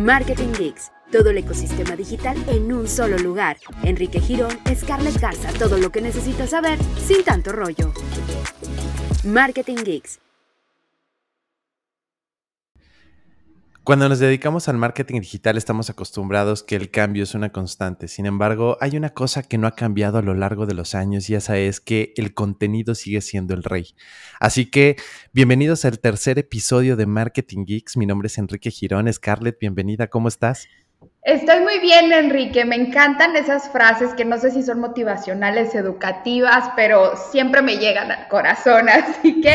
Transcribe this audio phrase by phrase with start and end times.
[0.00, 3.58] Marketing Geeks, todo el ecosistema digital en un solo lugar.
[3.82, 7.92] Enrique Girón, Scarlett Garza, todo lo que necesitas saber sin tanto rollo.
[9.24, 10.18] Marketing Geeks.
[13.82, 18.08] Cuando nos dedicamos al marketing digital estamos acostumbrados que el cambio es una constante.
[18.08, 21.30] Sin embargo, hay una cosa que no ha cambiado a lo largo de los años
[21.30, 23.94] y esa es que el contenido sigue siendo el rey.
[24.38, 24.96] Así que
[25.32, 27.96] bienvenidos al tercer episodio de Marketing Geeks.
[27.96, 29.10] Mi nombre es Enrique Girón.
[29.10, 30.08] Scarlett, bienvenida.
[30.08, 30.68] ¿Cómo estás?
[31.22, 32.64] Estoy muy bien, Enrique.
[32.64, 38.10] Me encantan esas frases que no sé si son motivacionales, educativas, pero siempre me llegan
[38.10, 38.88] al corazón.
[38.88, 39.54] Así que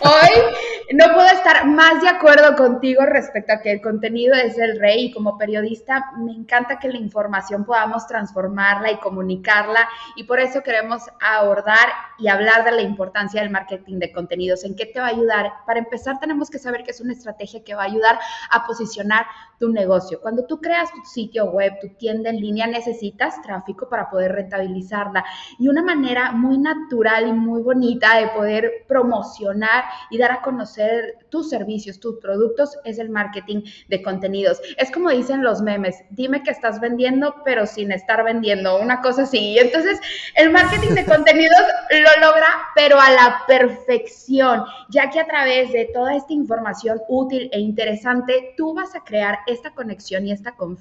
[0.00, 4.80] hoy no puedo estar más de acuerdo contigo respecto a que el contenido es el
[4.80, 10.40] rey y como periodista me encanta que la información podamos transformarla y comunicarla y por
[10.40, 11.88] eso queremos abordar
[12.18, 14.64] y hablar de la importancia del marketing de contenidos.
[14.64, 15.52] ¿En qué te va a ayudar?
[15.66, 18.18] Para empezar tenemos que saber que es una estrategia que va a ayudar
[18.50, 19.26] a posicionar
[19.58, 20.20] tu negocio.
[20.20, 25.24] Cuando tú creas tu sitio web, tu tienda en línea, necesitas tráfico para poder rentabilizarla.
[25.58, 31.18] Y una manera muy natural y muy bonita de poder promocionar y dar a conocer
[31.28, 34.60] tus servicios, tus productos, es el marketing de contenidos.
[34.78, 39.22] Es como dicen los memes, dime que estás vendiendo, pero sin estar vendiendo, una cosa
[39.22, 39.52] así.
[39.52, 40.00] Y entonces
[40.34, 45.90] el marketing de contenidos lo logra, pero a la perfección, ya que a través de
[45.92, 50.71] toda esta información útil e interesante, tú vas a crear esta conexión y esta confianza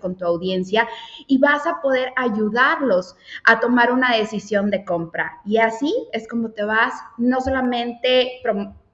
[0.00, 0.88] con tu audiencia
[1.26, 5.40] y vas a poder ayudarlos a tomar una decisión de compra.
[5.44, 8.40] Y así es como te vas no solamente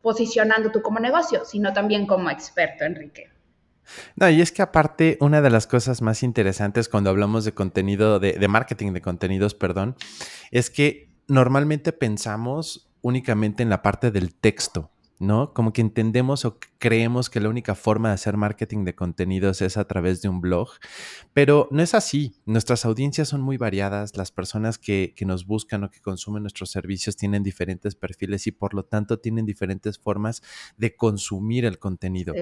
[0.02, 3.30] posicionando tú como negocio, sino también como experto, Enrique.
[4.16, 8.18] No, y es que aparte, una de las cosas más interesantes cuando hablamos de contenido,
[8.18, 9.96] de, de marketing de contenidos, perdón,
[10.50, 15.52] es que normalmente pensamos únicamente en la parte del texto, ¿no?
[15.52, 19.77] Como que entendemos o creemos que la única forma de hacer marketing de contenidos es
[19.77, 20.69] a través de un blog,
[21.33, 22.34] pero no es así.
[22.44, 27.16] Nuestras audiencias son muy variadas, las personas que, nos buscan o que consumen nuestros servicios
[27.16, 30.40] tienen diferentes perfiles y por lo tanto tienen diferentes formas
[30.77, 32.33] de consumir el contenido.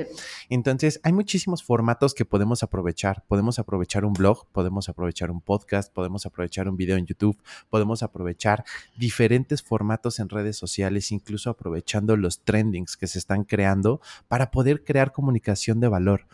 [0.50, 3.25] Entonces, hay muchísimos formatos que podemos aprovechar.
[3.26, 8.03] Podemos aprovechar un blog, podemos aprovechar un podcast, podemos aprovechar un video en YouTube, podemos
[8.03, 8.64] aprovechar
[8.98, 14.84] diferentes formatos en redes sociales, incluso aprovechando los trendings que se están creando para poder
[14.84, 16.26] crear comunicación de valor.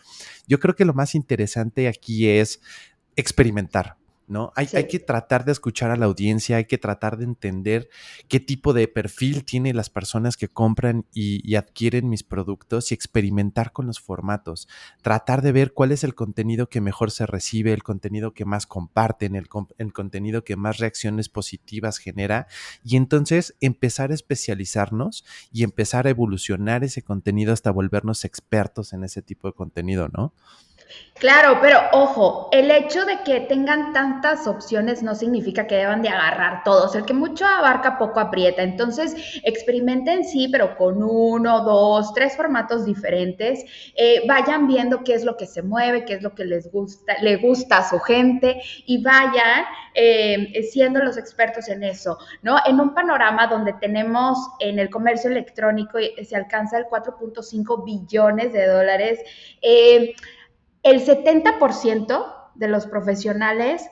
[0.47, 2.61] Yo creo que lo más interesante aquí es
[3.15, 4.00] experimentar.
[4.31, 4.53] ¿No?
[4.55, 7.89] Hay, hay, que tratar de escuchar a la audiencia, hay que tratar de entender
[8.29, 13.73] qué tipo de perfil tienen las personas que compran y, adquieren mis productos y experimentar
[13.73, 14.69] con los formatos.
[15.01, 18.65] Tratar de ver cuál es el contenido que mejor se recibe, el contenido que más
[18.65, 22.47] comparten, el, el contenido que más reacciones positivas genera
[22.83, 29.03] y entonces empezar a especializarnos y empezar a evolucionar ese contenido hasta volvernos expertos en
[29.03, 30.33] ese tipo de contenido, ¿no?
[31.21, 36.09] Claro, pero ojo, el hecho de que tengan tantas opciones no significa que deban de
[36.09, 36.95] agarrar todos.
[36.95, 38.63] El que mucho abarca, poco aprieta.
[38.63, 43.63] Entonces, experimenten sí, pero con uno, dos, tres formatos diferentes.
[43.95, 47.15] Eh, vayan viendo qué es lo que se mueve, qué es lo que les gusta,
[47.21, 52.57] le gusta a su gente y vayan eh, siendo los expertos en eso, ¿no?
[52.65, 58.53] En un panorama donde tenemos en el comercio electrónico eh, se alcanza el 4.5 billones
[58.53, 59.19] de dólares.
[60.83, 63.89] El 70% de los profesionales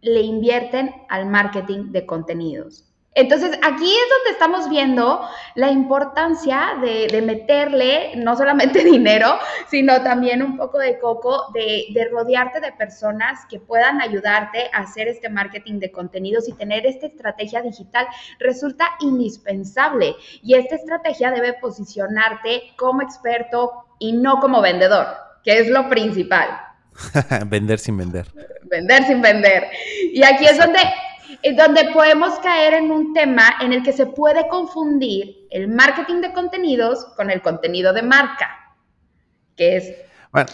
[0.00, 2.84] le invierten al marketing de contenidos.
[3.14, 5.20] Entonces, aquí es donde estamos viendo
[5.56, 12.08] la importancia de, meterle no solamente dinero, sino también un poco de coco, de, de,
[12.10, 17.06] rodearte de personas que puedan ayudarte a hacer este marketing de contenidos y tener esta
[17.06, 18.06] estrategia digital.
[18.38, 25.68] Resulta indispensable y esta estrategia debe posicionarte como experto y no como vendedor que es
[25.70, 26.46] lo principal.
[27.46, 28.26] vender sin vender.
[28.64, 29.64] Vender sin vender.
[30.12, 30.78] Y aquí es donde,
[31.56, 36.34] donde podemos caer en un tema en el que se puede confundir el marketing de
[36.34, 38.76] contenidos con el contenido de marca,
[39.56, 39.94] que es...
[40.32, 40.50] Bueno.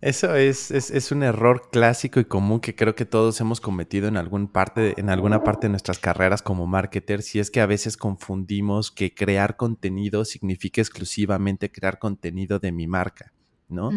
[0.00, 4.08] Eso es, es, es, un error clásico y común que creo que todos hemos cometido
[4.08, 7.66] en, algún parte, en alguna parte de nuestras carreras como marketers, y es que a
[7.66, 13.33] veces confundimos que crear contenido significa exclusivamente crear contenido de mi marca.
[13.74, 13.90] ¿No?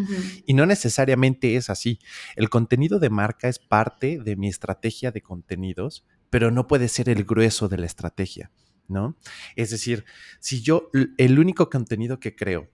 [0.46, 1.98] Y no necesariamente es así.
[2.36, 7.08] El contenido de marca es parte de mi estrategia de contenidos, pero no puede ser
[7.08, 8.50] el grueso de la estrategia,
[8.88, 9.16] ¿no?
[9.56, 10.04] Es decir,
[10.40, 12.68] si yo, el único contenido que creo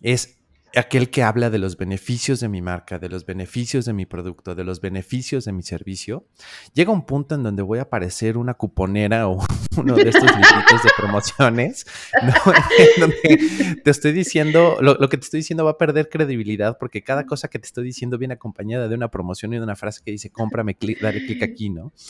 [0.00, 0.41] es
[0.76, 4.54] aquel que habla de los beneficios de mi marca, de los beneficios de mi producto,
[4.54, 6.26] de los beneficios de mi servicio,
[6.72, 9.44] llega un punto en donde voy a parecer una cuponera o
[9.76, 11.86] uno de estos libritos de promociones,
[12.22, 17.02] en donde te estoy diciendo, lo, que te estoy diciendo va a perder credibilidad porque
[17.02, 20.00] cada cosa que te estoy diciendo viene acompañada de una promoción y de una frase
[20.04, 21.92] que dice, cómprame, dale clic aquí, ¿no?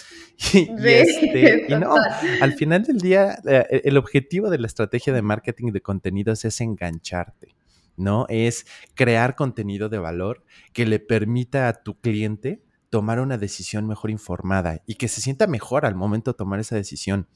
[0.55, 1.95] Y, este, y no,
[2.41, 6.61] al final del día, eh, el objetivo de la estrategia de marketing de contenidos es
[6.61, 7.62] engancharte.
[7.97, 8.27] ¿No?
[8.29, 14.11] Es crear contenido de valor que le permita a tu cliente tomar una decisión mejor
[14.11, 17.27] informada y que se sienta mejor al momento de tomar esa decisión.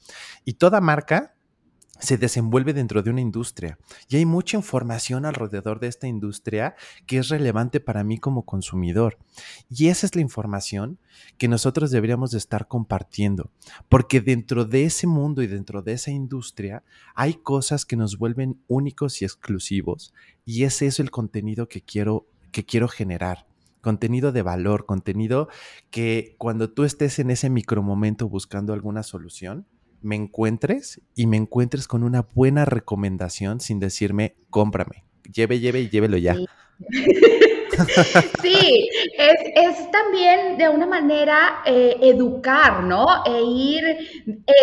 [0.45, 1.33] Y toda marca
[1.99, 6.75] se desenvuelve dentro de una industria y hay mucha información alrededor de esta industria
[7.05, 9.17] que es relevante para mí como consumidor.
[9.69, 10.99] Y esa es la información
[11.37, 13.51] que nosotros deberíamos de estar compartiendo,
[13.89, 16.83] porque dentro de ese mundo y dentro de esa industria
[17.15, 20.13] hay cosas que nos vuelven únicos y exclusivos
[20.47, 23.45] y es el contenido que quiero que quiero generar
[23.81, 25.49] contenido de valor, contenido
[25.91, 29.67] que cuando tú estés en ese micromomento buscando alguna solución,
[30.01, 35.89] me encuentres y me encuentres con una buena recomendación sin decirme, cómprame, lleve, lleve y
[35.89, 36.35] llévelo ya.
[38.41, 38.89] Sí.
[39.17, 43.05] es, también de una manera eh, educar, ¿no?
[43.25, 43.83] E ir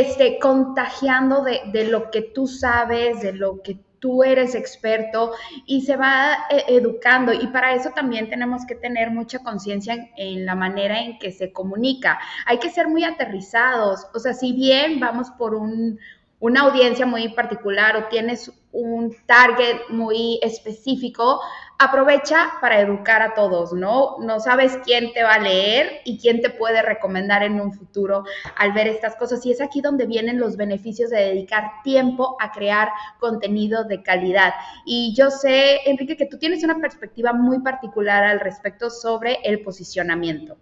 [0.00, 5.32] este, contagiando de, de, lo que tú sabes, de lo que tú eres experto
[5.64, 10.44] y se va eh, educando y para eso también tenemos que tener mucha conciencia en,
[10.44, 12.20] la manera en que se comunica.
[12.44, 15.98] Hay que ser muy aterrizados, o sea, si bien vamos por un,
[16.38, 21.40] una audiencia muy particular o tienes un target muy específico,
[21.78, 24.16] aprovecha para educar a todos, ¿no?
[24.20, 28.24] No sabes quién te va a leer y quién te puede recomendar en un futuro
[28.56, 29.44] al ver estas cosas.
[29.44, 32.88] Y es aquí donde vienen los beneficios de dedicar tiempo a crear
[33.18, 34.54] contenido de calidad.
[34.86, 39.62] Y yo sé, Enrique, que tú tienes una perspectiva muy particular al respecto sobre el
[39.62, 40.56] posicionamiento.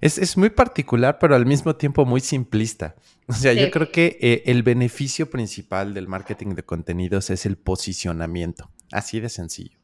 [0.00, 2.96] Es, muy particular, pero al mismo tiempo muy simplista.
[3.26, 7.56] O sea, yo creo que eh, el beneficio principal del marketing de contenidos es el
[7.56, 9.78] posicionamiento, así de sencillo.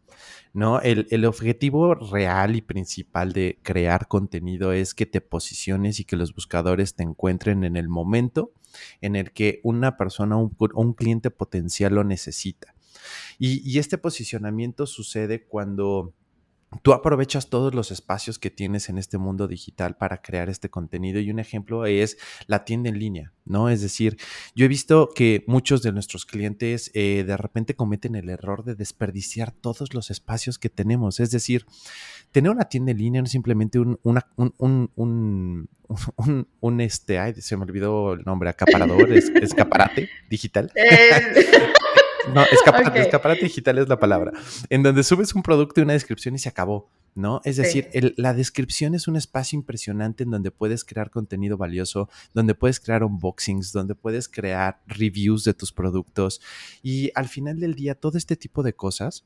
[0.52, 0.80] ¿No?
[0.80, 6.16] El, el, objetivo real y principal de crear contenido es que te posiciones y que
[6.16, 8.52] los buscadores te encuentren en el momento
[9.00, 12.74] en el que una persona o un, cliente potencial lo necesita.
[13.38, 16.14] Y, y este posicionamiento sucede cuando
[16.82, 21.20] tú aprovechas todos los espacios que tienes en este mundo digital para crear este contenido
[21.20, 23.69] y un ejemplo es la tienda en línea, ¿no?
[23.69, 24.17] Es decir,
[24.55, 28.76] yo he visto que muchos de nuestros clientes eh, de repente cometen el error de
[28.76, 31.67] desperdiciar todos los espacios que tenemos, es decir,
[32.31, 33.99] tener una tienda en línea no es simplemente un,
[34.56, 35.69] un,
[36.61, 39.12] un, este, ay, se me olvidó el nombre, acaparador,
[39.43, 40.70] escaparate digital.
[40.76, 41.34] Eh,
[42.34, 44.32] no, escaparate, digital es la palabra.
[44.68, 47.40] En donde subes un producto y una descripción y se acabó, ¿no?
[47.44, 52.54] Es decir, la descripción es un espacio impresionante en donde puedes crear contenido valioso, donde
[52.54, 56.40] puedes crear unboxings, donde puedes crear reviews de tus productos.
[56.82, 59.24] Y al final del día, todo este tipo de cosas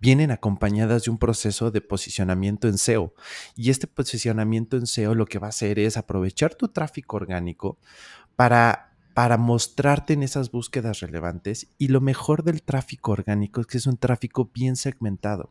[0.00, 3.14] vienen acompañadas de un proceso de posicionamiento en SEO.
[3.56, 7.78] Y este posicionamiento en SEO lo que va a hacer es aprovechar tu tráfico orgánico
[8.36, 13.78] para para mostrarte en esas búsquedas relevantes y lo mejor del tráfico orgánico es que
[13.78, 15.50] es un tráfico bien segmentado.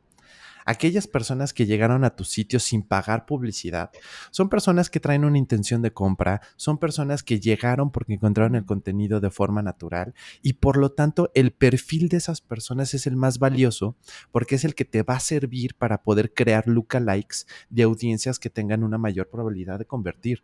[0.65, 3.91] Aquellas personas que llegaron a tu sitio sin pagar publicidad
[4.31, 8.65] son personas que traen una intención de compra, son personas que llegaron porque encontraron el
[8.65, 13.15] contenido de forma natural y por lo tanto el perfil de esas personas es el
[13.17, 13.97] más valioso
[14.31, 18.49] porque es el que te va a servir para poder crear lookalikes de audiencias que
[18.49, 20.43] tengan una mayor probabilidad de convertir.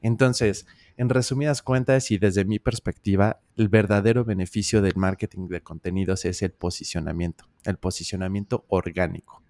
[0.00, 6.24] Entonces, en resumidas cuentas y desde mi perspectiva, el verdadero beneficio del marketing de contenidos
[6.24, 9.42] es el posicionamiento, el posicionamiento orgánico.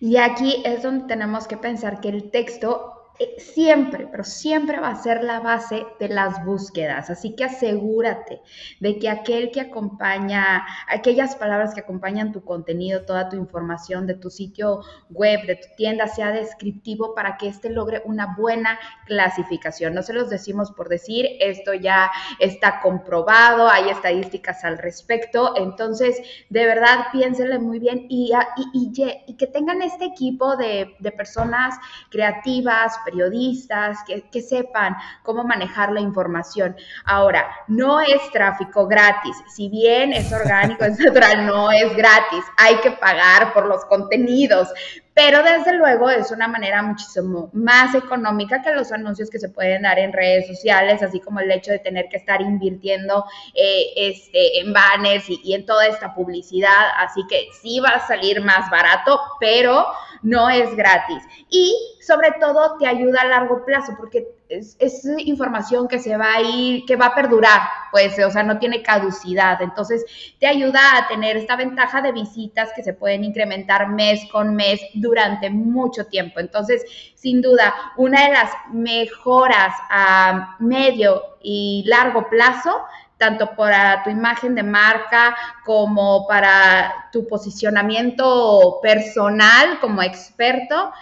[0.00, 3.05] Y aquí es donde tenemos que pensar que el texto
[3.38, 7.10] siempre, pero siempre va a ser la base de las búsquedas.
[7.10, 8.40] Así que asegúrate
[8.80, 14.14] de que aquel que acompaña, aquellas palabras que acompañan tu contenido, toda tu información de
[14.14, 14.80] tu sitio
[15.10, 19.94] web, de tu tienda, sea descriptivo para que éste logre una buena clasificación.
[19.94, 25.54] No se los decimos por decir, esto ya está comprobado, hay estadísticas al respecto.
[25.56, 26.20] Entonces,
[26.50, 28.32] de verdad, piénsenle muy bien y,
[28.72, 31.74] y, que tengan este equipo de, de personas
[32.10, 36.76] creativas, periodistas, que, sepan cómo manejar la información.
[37.04, 39.36] Ahora, no es tráfico gratis.
[39.54, 42.44] Si bien es orgánico, es natural, no es gratis.
[42.58, 44.68] Hay que pagar por los contenidos
[45.16, 49.80] pero desde luego es una manera muchísimo más económica que los anuncios que se pueden
[49.80, 54.60] dar en redes sociales, así como el hecho de tener que estar invirtiendo eh, este,
[54.60, 56.90] en banners y, en toda esta publicidad.
[56.98, 59.86] Así que sí va a salir más barato, pero
[60.20, 61.22] no es gratis.
[61.48, 61.74] Y
[62.06, 66.84] sobre todo te ayuda a largo plazo porque es, información que se va a ir,
[66.86, 67.60] que va a perdurar,
[67.90, 69.60] pues, o sea, no tiene caducidad.
[69.62, 70.04] Entonces,
[70.38, 74.80] te ayuda a tener esta ventaja de visitas que se pueden incrementar mes con mes
[74.94, 76.40] durante mucho tiempo.
[76.40, 76.84] Entonces,
[77.14, 82.84] sin duda, una de las mejoras a medio y largo plazo
[83.18, 85.34] tanto para tu imagen de marca
[85.64, 90.92] como para tu posicionamiento personal como experto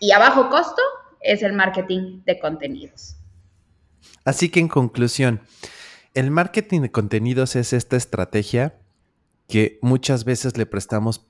[0.00, 0.82] y a bajo costo
[1.20, 3.16] es el marketing de contenidos.
[4.24, 5.40] Así que en conclusión,
[6.14, 8.78] el marketing de contenidos es esta estrategia
[9.48, 11.26] que muchas veces le prestamos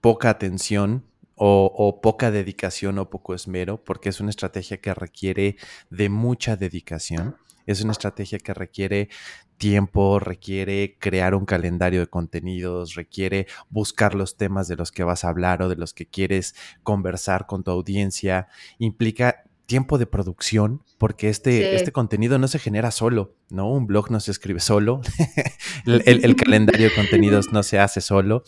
[0.00, 1.04] poca atención
[1.38, 5.56] o, poca dedicación o poco esmero, porque es una estrategia que requiere
[5.90, 7.36] de mucha dedicación.
[7.66, 9.10] Es una estrategia que requiere
[9.56, 15.24] tiempo, requiere crear un calendario de contenidos, requiere buscar los temas de los que vas
[15.24, 18.48] a hablar o de los que quieres conversar con tu audiencia,
[18.78, 23.70] implica tiempo de producción, porque este, este contenido no se genera solo, ¿no?
[23.70, 25.00] Un blog no se escribe solo,
[25.86, 28.44] el, calendario de contenidos no se hace solo,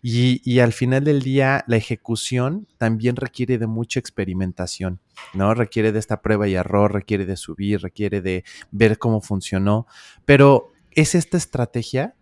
[0.00, 5.00] y, y, al final del día la ejecución también requiere de mucha experimentación,
[5.34, 5.54] ¿no?
[5.54, 9.86] Requiere de esta prueba y error, requiere de subir, requiere de ver cómo funcionó,
[10.24, 12.14] pero es esta estrategia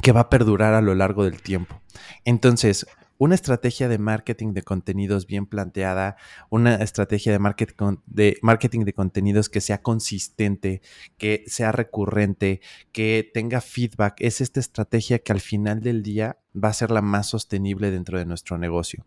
[0.00, 1.80] que va a perdurar a lo largo del tiempo.
[2.24, 2.86] Entonces,
[3.22, 6.16] una estrategia de marketing de contenidos bien planteada,
[6.50, 10.82] una estrategia de marketing de, marketing de contenidos que sea consistente,
[11.18, 12.60] que sea recurrente,
[12.90, 17.02] que tenga feedback, es esta estrategia que al final del día va a ser la
[17.02, 19.04] más sostenible dentro de nuestro negocio.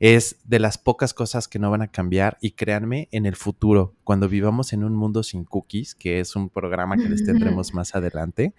[0.00, 3.94] Es de las pocas cosas que no van a cambiar y créanme, en el futuro,
[4.04, 7.94] cuando vivamos en un mundo sin cookies, que es un programa que les tendremos más
[7.94, 8.54] adelante,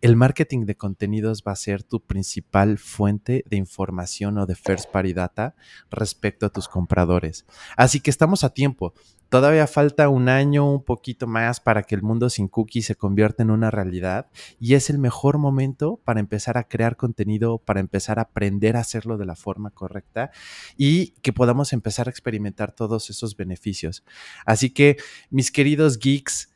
[0.00, 4.90] el marketing de contenidos va a ser tu principal fuente de información o de first
[4.90, 5.54] party data
[5.90, 7.46] respecto a tus compradores.
[7.76, 8.92] Así que estamos a tiempo.
[9.28, 13.42] Todavía falta un año, un poquito más para que el mundo sin cookies se convierta
[13.42, 18.18] en una realidad y es el mejor momento para empezar a crear contenido, para empezar
[18.18, 20.30] a aprender a hacerlo de la forma correcta
[20.78, 24.02] y que podamos empezar a experimentar todos esos beneficios.
[24.46, 24.96] Así que,
[25.28, 26.48] mis queridos geeks,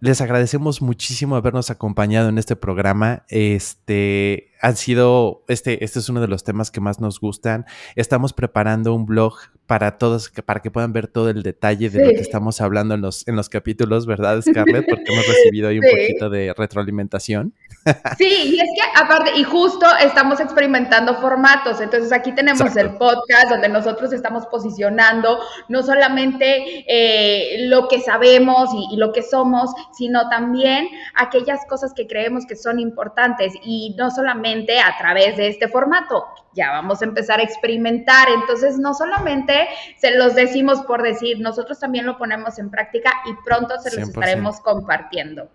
[0.00, 3.24] les agradecemos muchísimo habernos acompañado en este programa.
[3.28, 7.66] Este han sido, este, este es uno de los temas que más nos gustan.
[7.94, 9.34] Estamos preparando un blog
[9.66, 13.00] para todos, para que puedan ver todo el detalle de lo que estamos hablando en
[13.00, 14.86] los, en los capítulos, ¿verdad, Scarlett?
[14.88, 17.54] Porque hemos recibido ahí un poquito de retroalimentación.
[18.18, 23.50] Sí, y es que aparte, y justo estamos experimentando formatos, entonces aquí tenemos el podcast
[23.50, 25.38] donde nosotros estamos posicionando
[25.68, 32.06] no solamente eh, lo que sabemos y, lo que somos, sino también aquellas cosas que
[32.06, 36.24] creemos que son importantes y no solamente a través de este formato,
[36.54, 41.78] ya vamos a empezar a experimentar, entonces no solamente se los decimos por decir, nosotros
[41.78, 45.50] también lo ponemos en práctica y pronto se los estaremos compartiendo.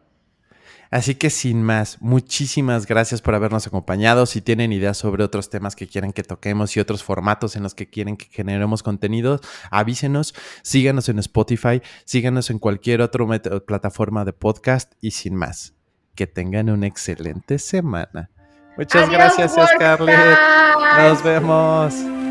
[0.91, 4.25] Así que sin más, muchísimas gracias por habernos acompañado.
[4.25, 7.73] Si tienen ideas sobre otros temas que quieren que toquemos y otros formatos en los
[7.73, 9.39] que quieren que generemos contenido,
[9.71, 13.25] avísenos, síganos en Spotify, síganos en cualquier otra
[13.65, 15.75] plataforma de podcast y sin más,
[16.13, 18.29] que tengan una excelente semana.
[18.77, 20.37] Muchas gracias, Scarlett.
[20.97, 22.30] Nos vemos.